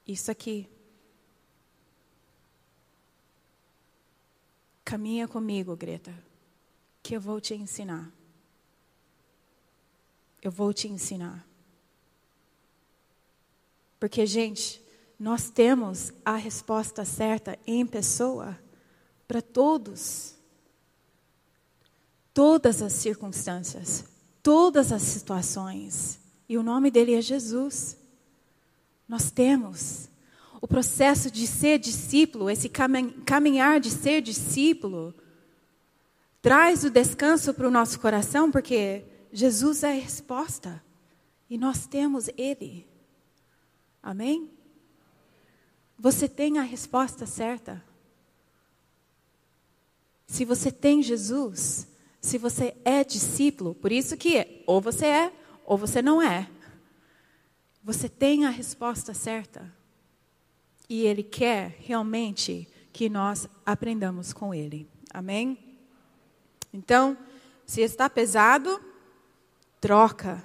[0.06, 0.68] Isso aqui.
[4.90, 6.12] Caminha comigo, Greta,
[7.00, 8.12] que eu vou te ensinar.
[10.42, 11.46] Eu vou te ensinar.
[14.00, 14.84] Porque, gente,
[15.16, 18.58] nós temos a resposta certa em pessoa
[19.28, 20.34] para todos.
[22.34, 24.04] Todas as circunstâncias,
[24.42, 26.18] todas as situações.
[26.48, 27.96] E o nome dele é Jesus.
[29.06, 30.08] Nós temos
[30.60, 35.14] o processo de ser discípulo, esse caminhar de ser discípulo,
[36.42, 40.82] traz o descanso para o nosso coração, porque Jesus é a resposta
[41.48, 42.86] e nós temos Ele.
[44.02, 44.50] Amém?
[45.98, 47.82] Você tem a resposta certa.
[50.26, 51.88] Se você tem Jesus,
[52.20, 55.32] se você é discípulo, por isso que ou você é
[55.64, 56.48] ou você não é.
[57.82, 59.79] Você tem a resposta certa.
[60.90, 64.88] E Ele quer realmente que nós aprendamos com Ele.
[65.14, 65.56] Amém?
[66.74, 67.16] Então,
[67.64, 68.80] se está pesado,
[69.80, 70.44] troca.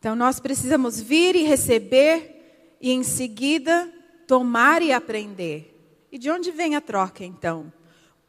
[0.00, 3.88] Então, nós precisamos vir e receber, e em seguida
[4.26, 5.74] tomar e aprender.
[6.10, 7.72] E de onde vem a troca, então?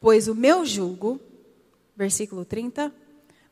[0.00, 1.20] Pois o meu jugo,
[1.96, 2.94] versículo 30,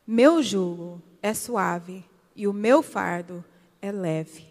[0.07, 2.03] meu jugo é suave
[2.33, 3.43] e o meu fardo
[3.81, 4.48] é leve.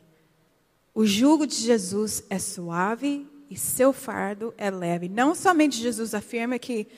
[0.98, 5.08] O jugo de Jesus é suave e seu fardo é leve.
[5.08, 6.88] Não somente Jesus afirma que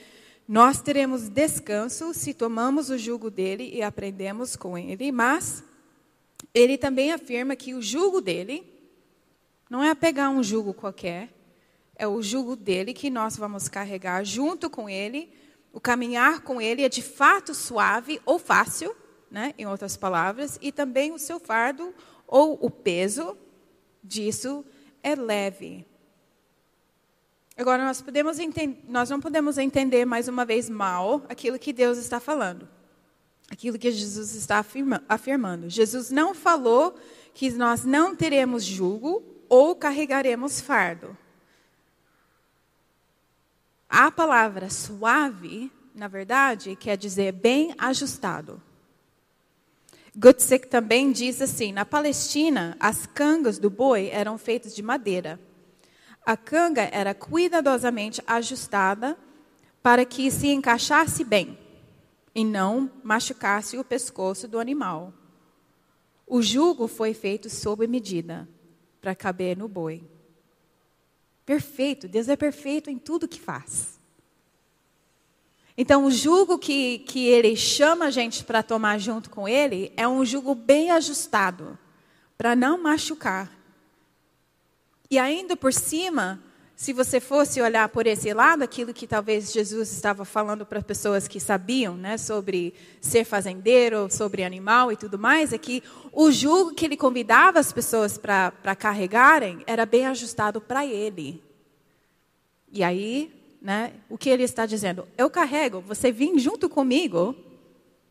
[0.49, 5.63] nós teremos descanso se tomamos o jugo dele e aprendemos com ele, mas
[6.55, 8.67] ele também afirma que o jugo dele
[9.69, 11.29] não é pegar um jugo qualquer,
[11.95, 15.31] é o jugo dele que nós vamos carregar junto com ele.
[15.75, 18.97] O caminhar com ele é de fato suave ou fácil,
[19.31, 21.95] né, em outras palavras, e também o seu fardo
[22.27, 23.37] ou o peso
[24.11, 24.65] disso
[25.03, 25.87] é leve.
[27.57, 28.37] Agora, nós, podemos
[28.89, 32.69] nós não podemos entender mais uma vez mal aquilo que Deus está falando,
[33.51, 35.69] aquilo que Jesus está afirma, afirmando.
[35.69, 36.99] Jesus não falou
[37.33, 41.17] que nós não teremos jugo ou carregaremos fardo.
[43.89, 48.61] A palavra suave, na verdade, quer dizer bem ajustado.
[50.17, 55.39] Gutzek também diz assim: na Palestina, as cangas do boi eram feitas de madeira.
[56.25, 59.17] A canga era cuidadosamente ajustada
[59.83, 61.59] para que se encaixasse bem
[62.35, 65.13] e não machucasse o pescoço do animal.
[66.27, 68.49] O jugo foi feito sob medida
[69.01, 70.05] para caber no boi.
[71.45, 74.00] Perfeito, Deus é perfeito em tudo que faz.
[75.83, 80.07] Então, o jugo que, que ele chama a gente para tomar junto com ele é
[80.07, 81.79] um jugo bem ajustado,
[82.37, 83.51] para não machucar.
[85.11, 86.39] E ainda por cima,
[86.77, 91.27] se você fosse olhar por esse lado, aquilo que talvez Jesus estava falando para pessoas
[91.27, 96.75] que sabiam né, sobre ser fazendeiro, sobre animal e tudo mais, é que o jugo
[96.75, 101.43] que ele convidava as pessoas para carregarem era bem ajustado para ele.
[102.71, 105.07] E aí né, o que ele está dizendo?
[105.19, 107.37] Eu carrego, você vem junto comigo,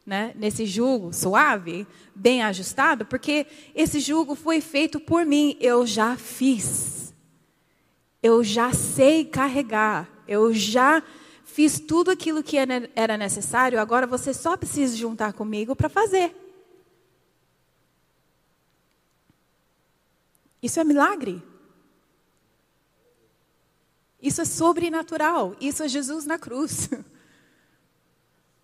[0.06, 6.16] né, nesse jugo suave, bem ajustado, porque esse jugo foi feito por mim, eu já
[6.16, 7.14] fiz.
[8.22, 11.02] Eu já sei carregar, eu já
[11.46, 16.36] fiz tudo aquilo que era necessário, agora você só precisa juntar comigo para fazer.
[20.62, 21.42] Isso é milagre.
[24.22, 25.56] Isso é sobrenatural.
[25.60, 26.90] Isso é Jesus na cruz.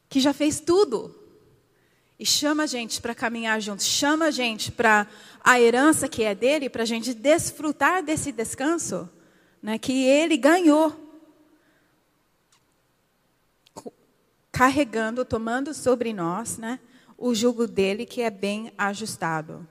[0.08, 1.14] Que já fez tudo.
[2.18, 3.86] E chama a gente para caminhar juntos.
[3.86, 5.08] Chama a gente para
[5.44, 9.10] a herança que é dele, para a gente desfrutar desse descanso
[9.62, 10.96] né, que ele ganhou.
[14.52, 16.80] Carregando, tomando sobre nós né,
[17.18, 19.68] o jugo dele que é bem ajustado.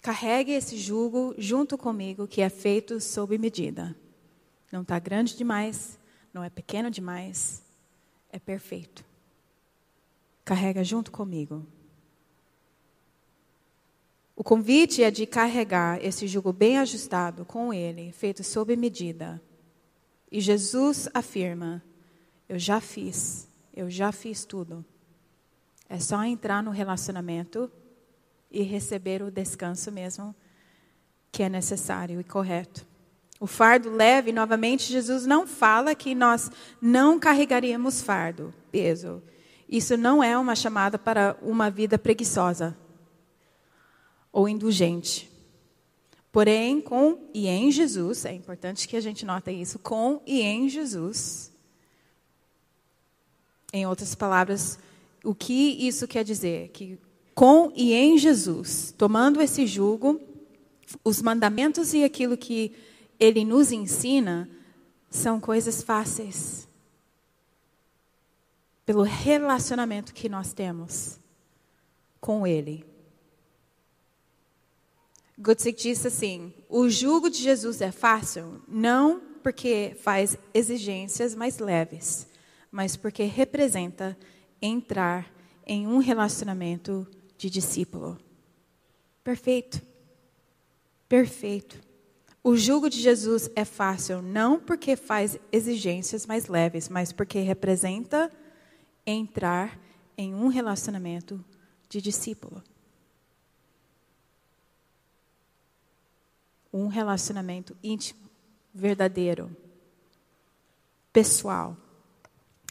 [0.00, 3.94] Carregue esse jugo junto comigo, que é feito sob medida.
[4.72, 5.98] Não está grande demais,
[6.32, 7.62] não é pequeno demais,
[8.32, 9.04] é perfeito.
[10.44, 11.66] Carrega junto comigo.
[14.34, 19.40] O convite é de carregar esse jugo bem ajustado com ele, feito sob medida.
[20.32, 21.82] E Jesus afirma:
[22.48, 24.82] Eu já fiz, eu já fiz tudo.
[25.90, 27.70] É só entrar no relacionamento
[28.50, 30.34] e receber o descanso mesmo
[31.30, 32.86] que é necessário e correto.
[33.38, 39.22] O fardo leve, novamente, Jesus não fala que nós não carregaríamos fardo, peso.
[39.68, 42.76] Isso não é uma chamada para uma vida preguiçosa
[44.32, 45.30] ou indulgente.
[46.32, 50.68] Porém, com e em Jesus, é importante que a gente note isso, com e em
[50.68, 51.50] Jesus.
[53.72, 54.78] Em outras palavras,
[55.24, 56.68] o que isso quer dizer?
[56.68, 56.98] Que
[57.40, 60.20] com e em Jesus, tomando esse jugo,
[61.02, 62.76] os mandamentos e aquilo que
[63.18, 64.46] ele nos ensina
[65.08, 66.68] são coisas fáceis.
[68.84, 71.18] Pelo relacionamento que nós temos
[72.20, 72.84] com ele.
[75.38, 82.26] Gutzig disse assim: o jugo de Jesus é fácil, não porque faz exigências mais leves,
[82.70, 84.14] mas porque representa
[84.60, 85.32] entrar
[85.66, 87.08] em um relacionamento
[87.40, 88.18] de discípulo.
[89.24, 89.80] Perfeito.
[91.08, 91.80] Perfeito.
[92.44, 98.30] O jugo de Jesus é fácil não porque faz exigências mais leves, mas porque representa
[99.06, 99.78] entrar
[100.16, 101.42] em um relacionamento
[101.88, 102.62] de discípulo.
[106.72, 108.20] um relacionamento íntimo,
[108.72, 109.54] verdadeiro,
[111.12, 111.76] pessoal.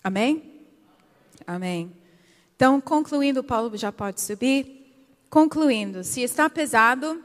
[0.03, 0.65] Amém?
[1.45, 1.98] Amém.
[2.59, 5.07] Então, concluindo, Paulo já pode subir.
[5.29, 7.23] Concluindo, se está pesado,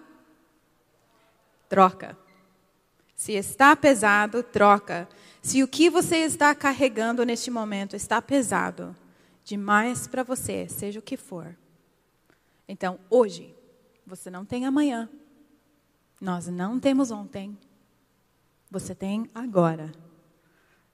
[1.69, 2.17] troca.
[3.17, 5.09] Se está pesado, troca.
[5.43, 8.95] Se o que você está carregando neste momento está pesado
[9.43, 11.59] demais para você, seja o que for.
[12.69, 13.53] Então, hoje,
[14.07, 15.11] você não tem amanhã.
[16.21, 17.59] Nós não temos ontem,
[18.71, 19.91] você tem agora,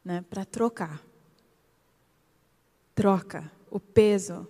[0.02, 0.98] né, para trocar.
[2.94, 4.46] Troca o peso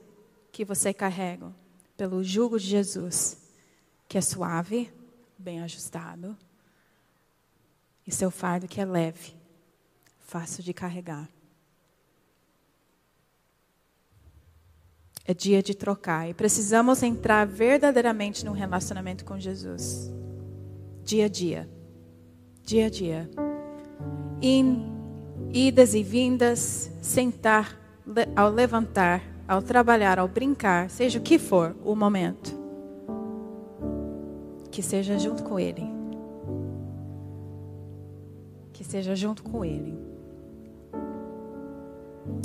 [0.50, 1.52] que você carrega
[1.96, 3.36] pelo jugo de Jesus,
[4.08, 4.90] que é suave,
[5.38, 6.36] bem ajustado,
[8.06, 9.34] e seu fardo que é leve,
[10.18, 11.28] fácil de carregar.
[15.24, 20.10] É dia de trocar e precisamos entrar verdadeiramente no relacionamento com Jesus
[21.10, 21.68] dia a dia.
[22.64, 23.30] Dia a dia.
[25.52, 27.79] idas e vindas, sentar,
[28.36, 32.58] ao levantar, ao trabalhar, ao brincar, seja o que for o momento.
[34.70, 35.84] Que seja junto com Ele.
[38.72, 39.98] Que seja junto com Ele.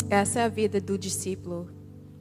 [0.09, 1.69] Essa é a vida do discípulo.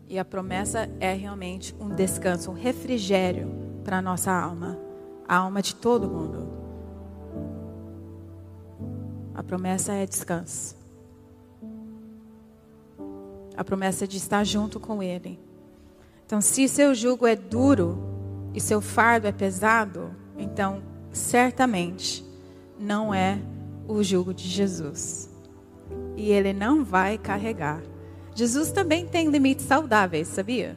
[0.09, 3.49] E a promessa é realmente um descanso, um refrigério
[3.83, 4.79] para a nossa alma
[5.27, 6.49] a alma de todo mundo.
[9.35, 10.77] A promessa é descanso.
[13.57, 15.39] A promessa de estar junto com Ele.
[16.27, 17.99] Então, se seu jugo é duro
[18.53, 22.25] e seu fardo é pesado, então certamente
[22.79, 23.39] não é
[23.87, 25.31] o jugo de Jesus.
[26.17, 27.83] E Ele não vai carregar.
[28.35, 30.77] Jesus também tem limites saudáveis, sabia?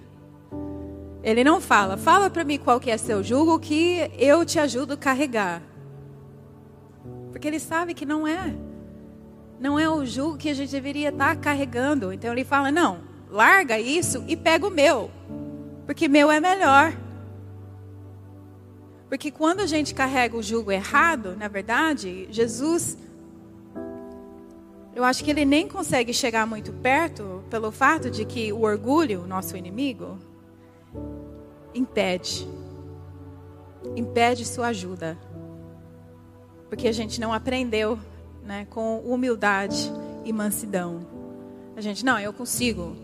[1.23, 4.93] Ele não fala, fala para mim qual que é seu jugo que eu te ajudo
[4.93, 5.61] a carregar.
[7.31, 8.55] Porque ele sabe que não é.
[9.59, 12.13] Não é o jugo que a gente deveria estar tá carregando.
[12.13, 15.09] Então ele fala: não, larga isso e pega o meu.
[15.85, 16.93] Porque meu é melhor.
[19.09, 22.97] Porque quando a gente carrega o jugo errado, na verdade, Jesus,
[24.93, 29.25] eu acho que ele nem consegue chegar muito perto pelo fato de que o orgulho,
[29.25, 30.17] nosso inimigo,
[31.73, 32.47] impede.
[33.95, 35.17] Impede sua ajuda.
[36.67, 37.97] Porque a gente não aprendeu
[38.47, 39.91] né, com humildade
[40.23, 41.05] e mansidão.
[41.75, 42.95] A gente, não, eu consigo.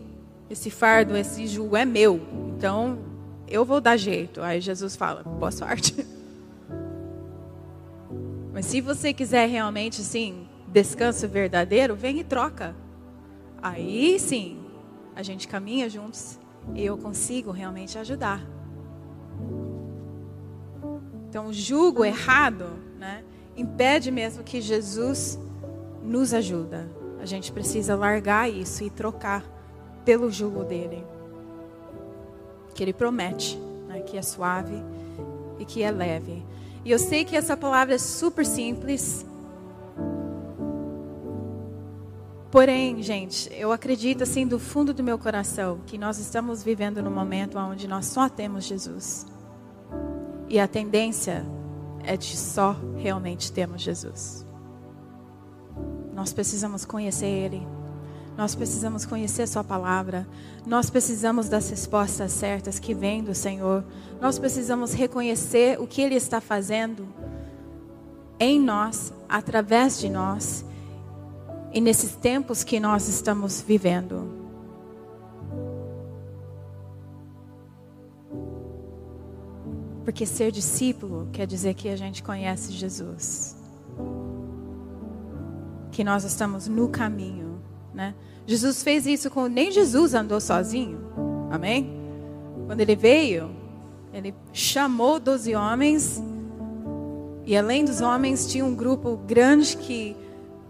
[0.50, 2.20] Esse fardo, esse jugo é meu.
[2.56, 3.00] Então,
[3.48, 4.42] eu vou dar jeito.
[4.42, 5.96] Aí Jesus fala, boa sorte.
[8.54, 12.76] Mas se você quiser realmente, assim, descanso verdadeiro, vem e troca.
[13.62, 14.60] Aí sim,
[15.16, 16.40] a gente caminha juntos
[16.74, 18.42] e eu consigo realmente ajudar.
[21.30, 22.66] Então, o jugo errado
[23.00, 23.24] né,
[23.56, 25.40] impede mesmo que Jesus
[26.02, 26.90] nos ajuda.
[27.20, 29.44] A gente precisa largar isso e trocar
[30.04, 31.06] pelo jugo dele.
[32.76, 34.76] Que ele promete, né, que é suave
[35.60, 36.44] e que é leve.
[36.84, 39.26] E eu sei que essa palavra é super simples.
[42.52, 47.10] Porém, gente, eu acredito assim do fundo do meu coração que nós estamos vivendo num
[47.10, 49.26] momento onde nós só temos Jesus.
[50.50, 51.46] E a tendência
[52.04, 54.46] é de só realmente termos Jesus.
[56.14, 57.68] Nós precisamos conhecer Ele.
[58.38, 60.28] Nós precisamos conhecer Sua palavra.
[60.66, 63.84] Nós precisamos das respostas certas que vêm do Senhor.
[64.22, 67.08] Nós precisamos reconhecer o que Ele está fazendo
[68.40, 70.66] em nós, através de nós,
[71.72, 74.43] e nesses tempos que nós estamos vivendo.
[80.04, 83.56] Porque ser discípulo quer dizer que a gente conhece Jesus.
[85.92, 87.62] Que nós estamos no caminho,
[87.94, 88.14] né?
[88.46, 91.00] Jesus fez isso com nem Jesus andou sozinho.
[91.50, 91.90] Amém?
[92.66, 93.50] Quando ele veio,
[94.14, 96.22] ele chamou doze homens
[97.46, 100.16] e além dos homens tinha um grupo grande que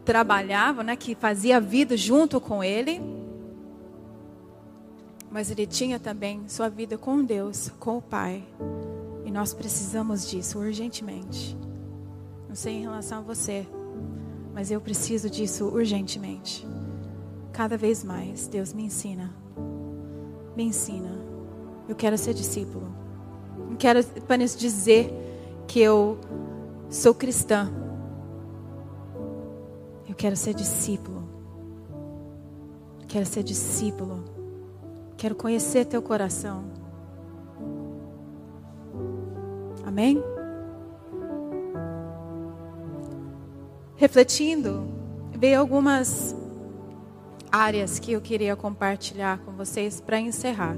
[0.04, 3.02] trabalhava, né, que fazia vida junto com ele.
[5.32, 8.44] Mas ele tinha também sua vida com Deus, com o Pai.
[9.34, 11.58] Nós precisamos disso urgentemente.
[12.48, 13.68] Não sei em relação a você,
[14.54, 16.68] mas eu preciso disso urgentemente.
[17.52, 19.34] Cada vez mais, Deus me ensina.
[20.56, 21.10] Me ensina.
[21.90, 22.94] Eu quero ser discípulo.
[23.58, 25.12] Não quero apenas dizer
[25.68, 26.20] que eu
[26.88, 27.74] sou cristã.
[30.08, 31.28] Eu quero ser discípulo.
[33.08, 34.24] Quero ser discípulo.
[35.18, 36.83] Quero conhecer teu coração.
[39.94, 40.24] Amém?
[43.96, 44.88] Refletindo,
[45.38, 46.36] veio algumas
[47.52, 50.76] áreas que eu queria compartilhar com vocês para encerrar.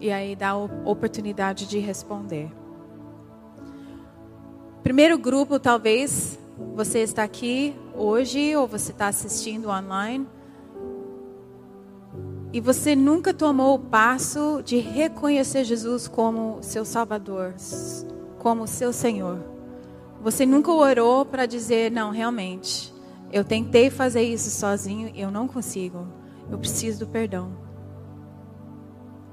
[0.00, 2.50] E aí dar a oportunidade de responder.
[4.82, 6.38] Primeiro grupo, talvez
[6.74, 10.26] você está aqui hoje ou você está assistindo online
[12.54, 17.52] e você nunca tomou o passo de reconhecer Jesus como seu Salvador,
[18.38, 19.40] como seu Senhor.
[20.22, 22.94] Você nunca orou para dizer, não, realmente,
[23.32, 26.06] eu tentei fazer isso sozinho e eu não consigo.
[26.48, 27.50] Eu preciso do perdão.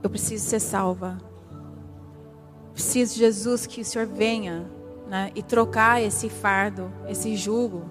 [0.02, 1.20] Eu preciso ser salva.
[2.74, 4.66] Preciso de Jesus que o Senhor venha
[5.08, 7.86] né, e trocar esse fardo, esse jugo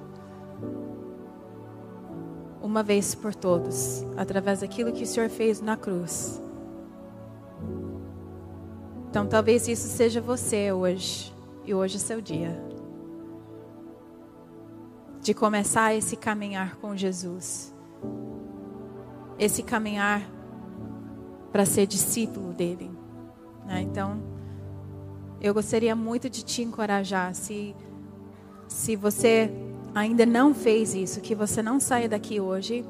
[2.63, 6.41] uma vez por todos, através daquilo que o Senhor fez na cruz.
[9.09, 11.35] Então, talvez isso seja você hoje,
[11.65, 12.63] e hoje é seu dia,
[15.21, 17.75] de começar esse caminhar com Jesus,
[19.39, 20.23] esse caminhar
[21.51, 22.91] para ser discípulo dele.
[23.67, 23.81] Né?
[23.81, 24.23] Então,
[25.41, 27.75] eu gostaria muito de te encorajar, se,
[28.69, 29.51] se você
[29.95, 32.85] ainda não fez isso, que você não saia daqui hoje,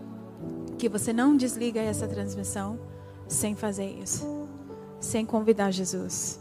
[0.79, 2.79] que você não desliga essa transmissão
[3.29, 4.49] sem fazer isso,
[4.99, 6.39] sem convidar Jesus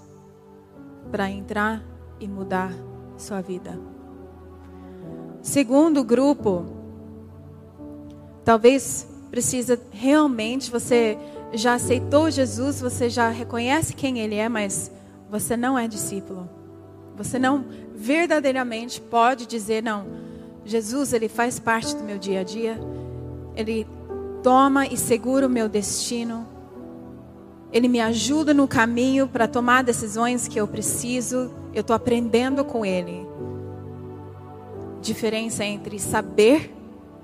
[1.12, 1.84] para entrar
[2.20, 2.74] e mudar
[3.18, 3.80] sua vida.
[5.41, 6.66] Segundo grupo,
[8.43, 11.18] talvez precisa realmente você
[11.53, 14.91] já aceitou Jesus, você já reconhece quem ele é, mas
[15.30, 16.47] você não é discípulo.
[17.16, 20.28] Você não verdadeiramente pode dizer não
[20.70, 22.80] Jesus, ele faz parte do meu dia a dia.
[23.55, 23.88] Ele
[24.43, 26.47] toma e segura o meu destino.
[27.72, 31.51] Ele me ajuda no caminho para tomar decisões que eu preciso.
[31.74, 33.28] Eu estou aprendendo com ele.
[35.01, 36.74] Diferença entre saber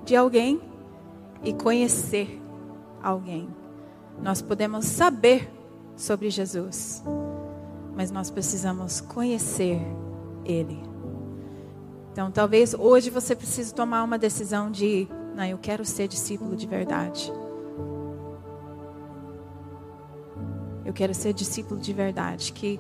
[0.04, 0.62] de alguém
[1.44, 2.42] e conhecer
[3.02, 3.48] alguém.
[4.22, 5.50] Nós podemos saber
[5.96, 7.04] sobre Jesus,
[7.96, 9.80] mas nós precisamos conhecer
[10.44, 10.95] Ele.
[12.16, 15.06] Então, talvez hoje você precise tomar uma decisão de,
[15.36, 17.30] não, eu quero ser discípulo de verdade.
[20.86, 22.80] Eu quero ser discípulo de verdade, que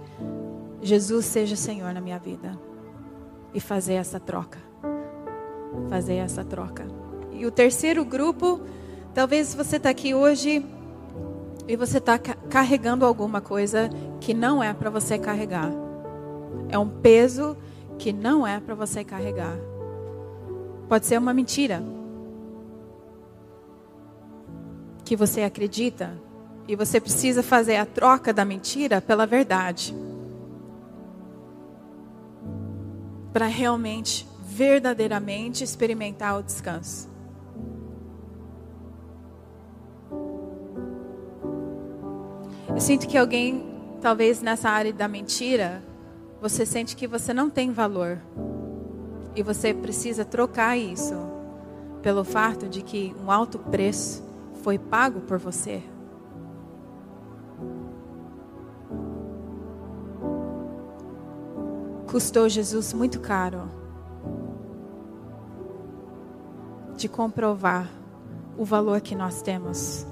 [0.82, 2.58] Jesus seja Senhor na minha vida
[3.54, 4.58] e fazer essa troca.
[5.90, 6.88] Fazer essa troca.
[7.34, 8.62] E o terceiro grupo,
[9.14, 10.66] talvez você está aqui hoje
[11.68, 13.90] e você está carregando alguma coisa
[14.22, 15.74] que não é para você carregar.
[16.70, 17.58] É um peso
[17.98, 19.58] que não é para você carregar.
[20.88, 21.82] Pode ser uma mentira
[25.04, 26.20] que você acredita
[26.68, 29.96] e você precisa fazer a troca da mentira pela verdade.
[33.32, 37.10] Para realmente, verdadeiramente experimentar o descanso.
[42.70, 43.64] Eu sinto que alguém,
[44.02, 45.82] talvez nessa área da mentira,
[46.48, 48.20] você sente que você não tem valor.
[49.36, 51.16] E você precisa trocar isso
[52.04, 54.24] pelo fato de que um alto preço
[54.62, 55.82] foi pago por você.
[62.06, 63.68] Custou Jesus muito caro
[66.96, 67.90] de comprovar
[68.56, 70.06] o valor que nós temos.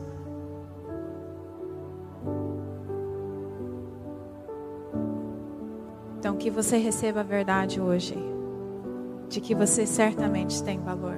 [6.24, 8.16] Então, que você receba a verdade hoje,
[9.28, 11.18] de que você certamente tem valor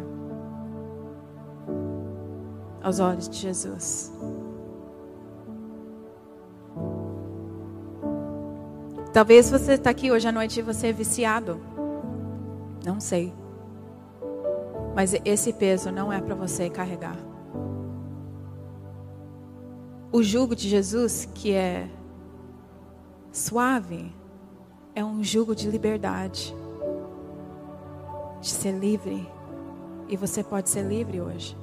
[2.82, 4.12] aos olhos de Jesus.
[9.14, 11.60] Talvez você está aqui hoje à noite e você é viciado.
[12.84, 13.32] Não sei.
[14.96, 17.20] Mas esse peso não é para você carregar.
[20.12, 21.88] O jugo de Jesus, que é
[23.32, 24.12] suave,
[24.96, 26.56] é um jugo de liberdade,
[28.40, 29.30] de ser livre.
[30.08, 31.58] E você pode ser livre hoje,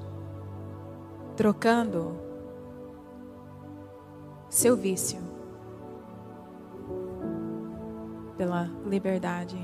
[1.36, 2.18] trocando
[4.50, 5.18] seu vício
[8.36, 9.56] pela liberdade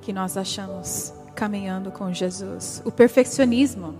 [0.00, 2.82] que nós achamos caminhando com Jesus.
[2.84, 3.94] O perfeccionismo.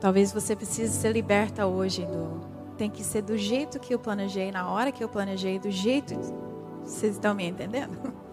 [0.00, 2.49] Talvez você precise ser liberta hoje do
[2.80, 6.14] tem que ser do jeito que eu planejei, na hora que eu planejei, do jeito.
[6.82, 7.98] Vocês estão me entendendo?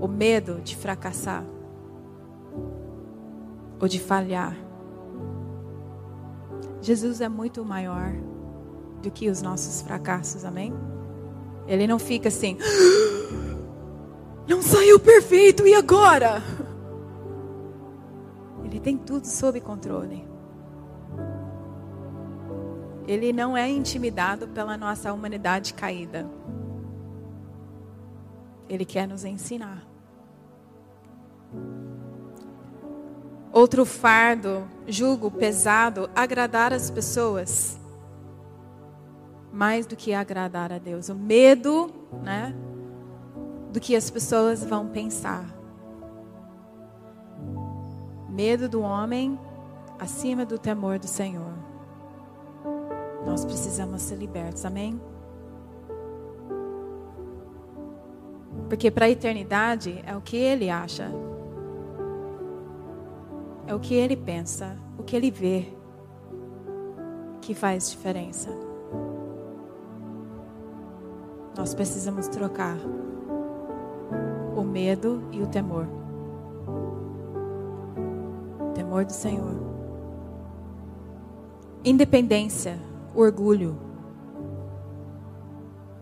[0.00, 1.44] O medo de fracassar
[3.80, 4.56] ou de falhar.
[6.80, 8.12] Jesus é muito maior
[9.02, 10.72] do que os nossos fracassos, amém?
[11.66, 12.56] Ele não fica assim,
[14.46, 16.40] não saiu perfeito e agora?
[18.88, 20.26] Tem tudo sob controle.
[23.06, 26.26] Ele não é intimidado pela nossa humanidade caída.
[28.66, 29.86] Ele quer nos ensinar.
[33.52, 37.78] Outro fardo, julgo pesado, agradar as pessoas.
[39.52, 41.10] Mais do que agradar a Deus.
[41.10, 42.54] O medo, né?
[43.70, 45.57] Do que as pessoas vão pensar
[48.38, 49.36] medo do homem
[49.98, 51.52] acima do temor do Senhor.
[53.26, 55.00] Nós precisamos ser libertos, amém?
[58.68, 61.10] Porque para a eternidade é o que ele acha,
[63.66, 65.74] é o que ele pensa, o que ele vê,
[67.40, 68.50] que faz diferença.
[71.56, 72.76] Nós precisamos trocar
[74.56, 75.97] o medo e o temor
[78.88, 79.54] temor do Senhor.
[81.84, 82.78] Independência,
[83.14, 83.76] orgulho.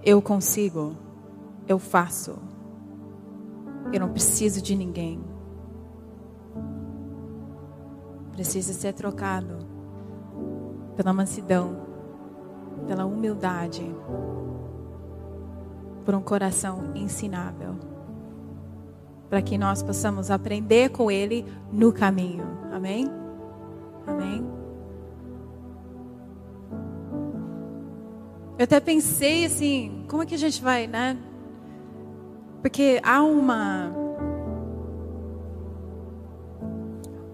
[0.04, 0.94] Eu consigo,
[1.66, 2.38] eu faço.
[3.92, 5.20] Eu não preciso de ninguém.
[8.30, 9.58] Precisa ser trocado
[10.94, 11.76] pela mansidão,
[12.86, 13.84] pela humildade,
[16.04, 17.74] por um coração ensinável,
[19.28, 22.46] para que nós possamos aprender com Ele no caminho.
[22.72, 23.10] Amém?
[24.06, 24.46] Amém?
[28.58, 31.18] Eu até pensei assim, como é que a gente vai, né?
[32.62, 33.92] Porque há uma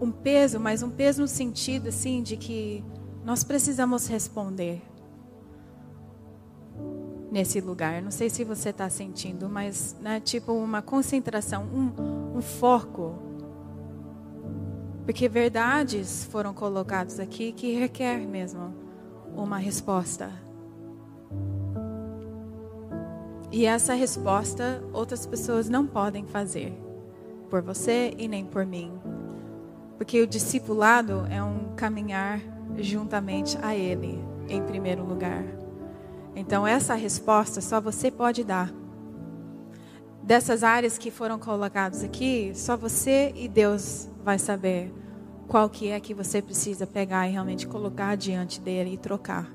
[0.00, 2.84] um peso, mas um peso no sentido assim de que
[3.24, 4.82] nós precisamos responder
[7.32, 8.00] nesse lugar.
[8.00, 13.32] Não sei se você está sentindo, mas né, tipo uma concentração, um, um foco
[15.04, 18.72] porque verdades foram colocadas aqui que requer mesmo
[19.34, 20.30] uma resposta.
[23.50, 26.72] E essa resposta outras pessoas não podem fazer
[27.50, 28.92] por você e nem por mim.
[29.98, 32.40] Porque o discipulado é um caminhar
[32.78, 34.18] juntamente a Ele,
[34.48, 35.61] em primeiro lugar.
[36.34, 38.72] Então, essa resposta só você pode dar.
[40.22, 44.92] Dessas áreas que foram colocadas aqui, só você e Deus vai saber
[45.48, 49.50] qual que é que você precisa pegar e realmente colocar diante dele e trocar.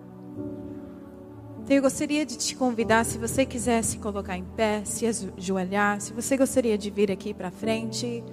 [1.64, 6.00] Então eu gostaria de te convidar, se você quiser se colocar em pé, se ajoelhar,
[6.00, 8.24] se você gostaria de vir aqui para frente,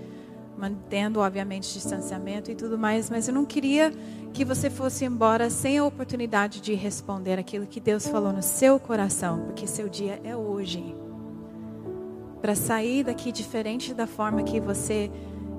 [0.57, 3.93] mantendo obviamente distanciamento e tudo mais, mas eu não queria
[4.33, 8.79] que você fosse embora sem a oportunidade de responder aquilo que Deus falou no seu
[8.79, 10.95] coração, porque seu dia é hoje.
[12.41, 15.11] Para sair daqui diferente da forma que você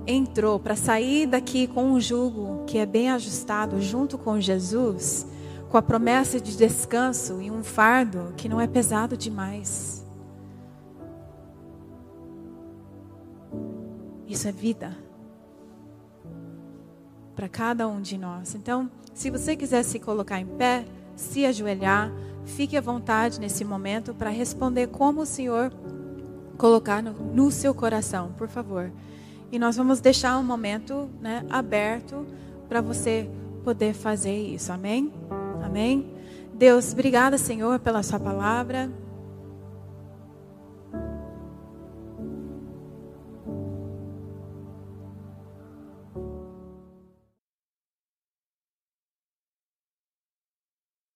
[0.07, 5.25] entrou para sair daqui com um jugo que é bem ajustado junto com Jesus,
[5.69, 10.04] com a promessa de descanso e um fardo que não é pesado demais.
[14.27, 14.95] Isso é vida
[17.35, 18.55] para cada um de nós.
[18.55, 22.11] Então, se você quiser se colocar em pé, se ajoelhar,
[22.45, 25.71] fique à vontade nesse momento para responder como o Senhor
[26.57, 28.91] colocar no, no seu coração, por favor.
[29.51, 32.25] E nós vamos deixar um momento né, aberto
[32.67, 33.29] para você
[33.63, 34.71] poder fazer isso.
[34.71, 35.13] Amém?
[35.63, 36.13] Amém?
[36.53, 38.89] Deus, obrigada, Senhor, pela sua palavra.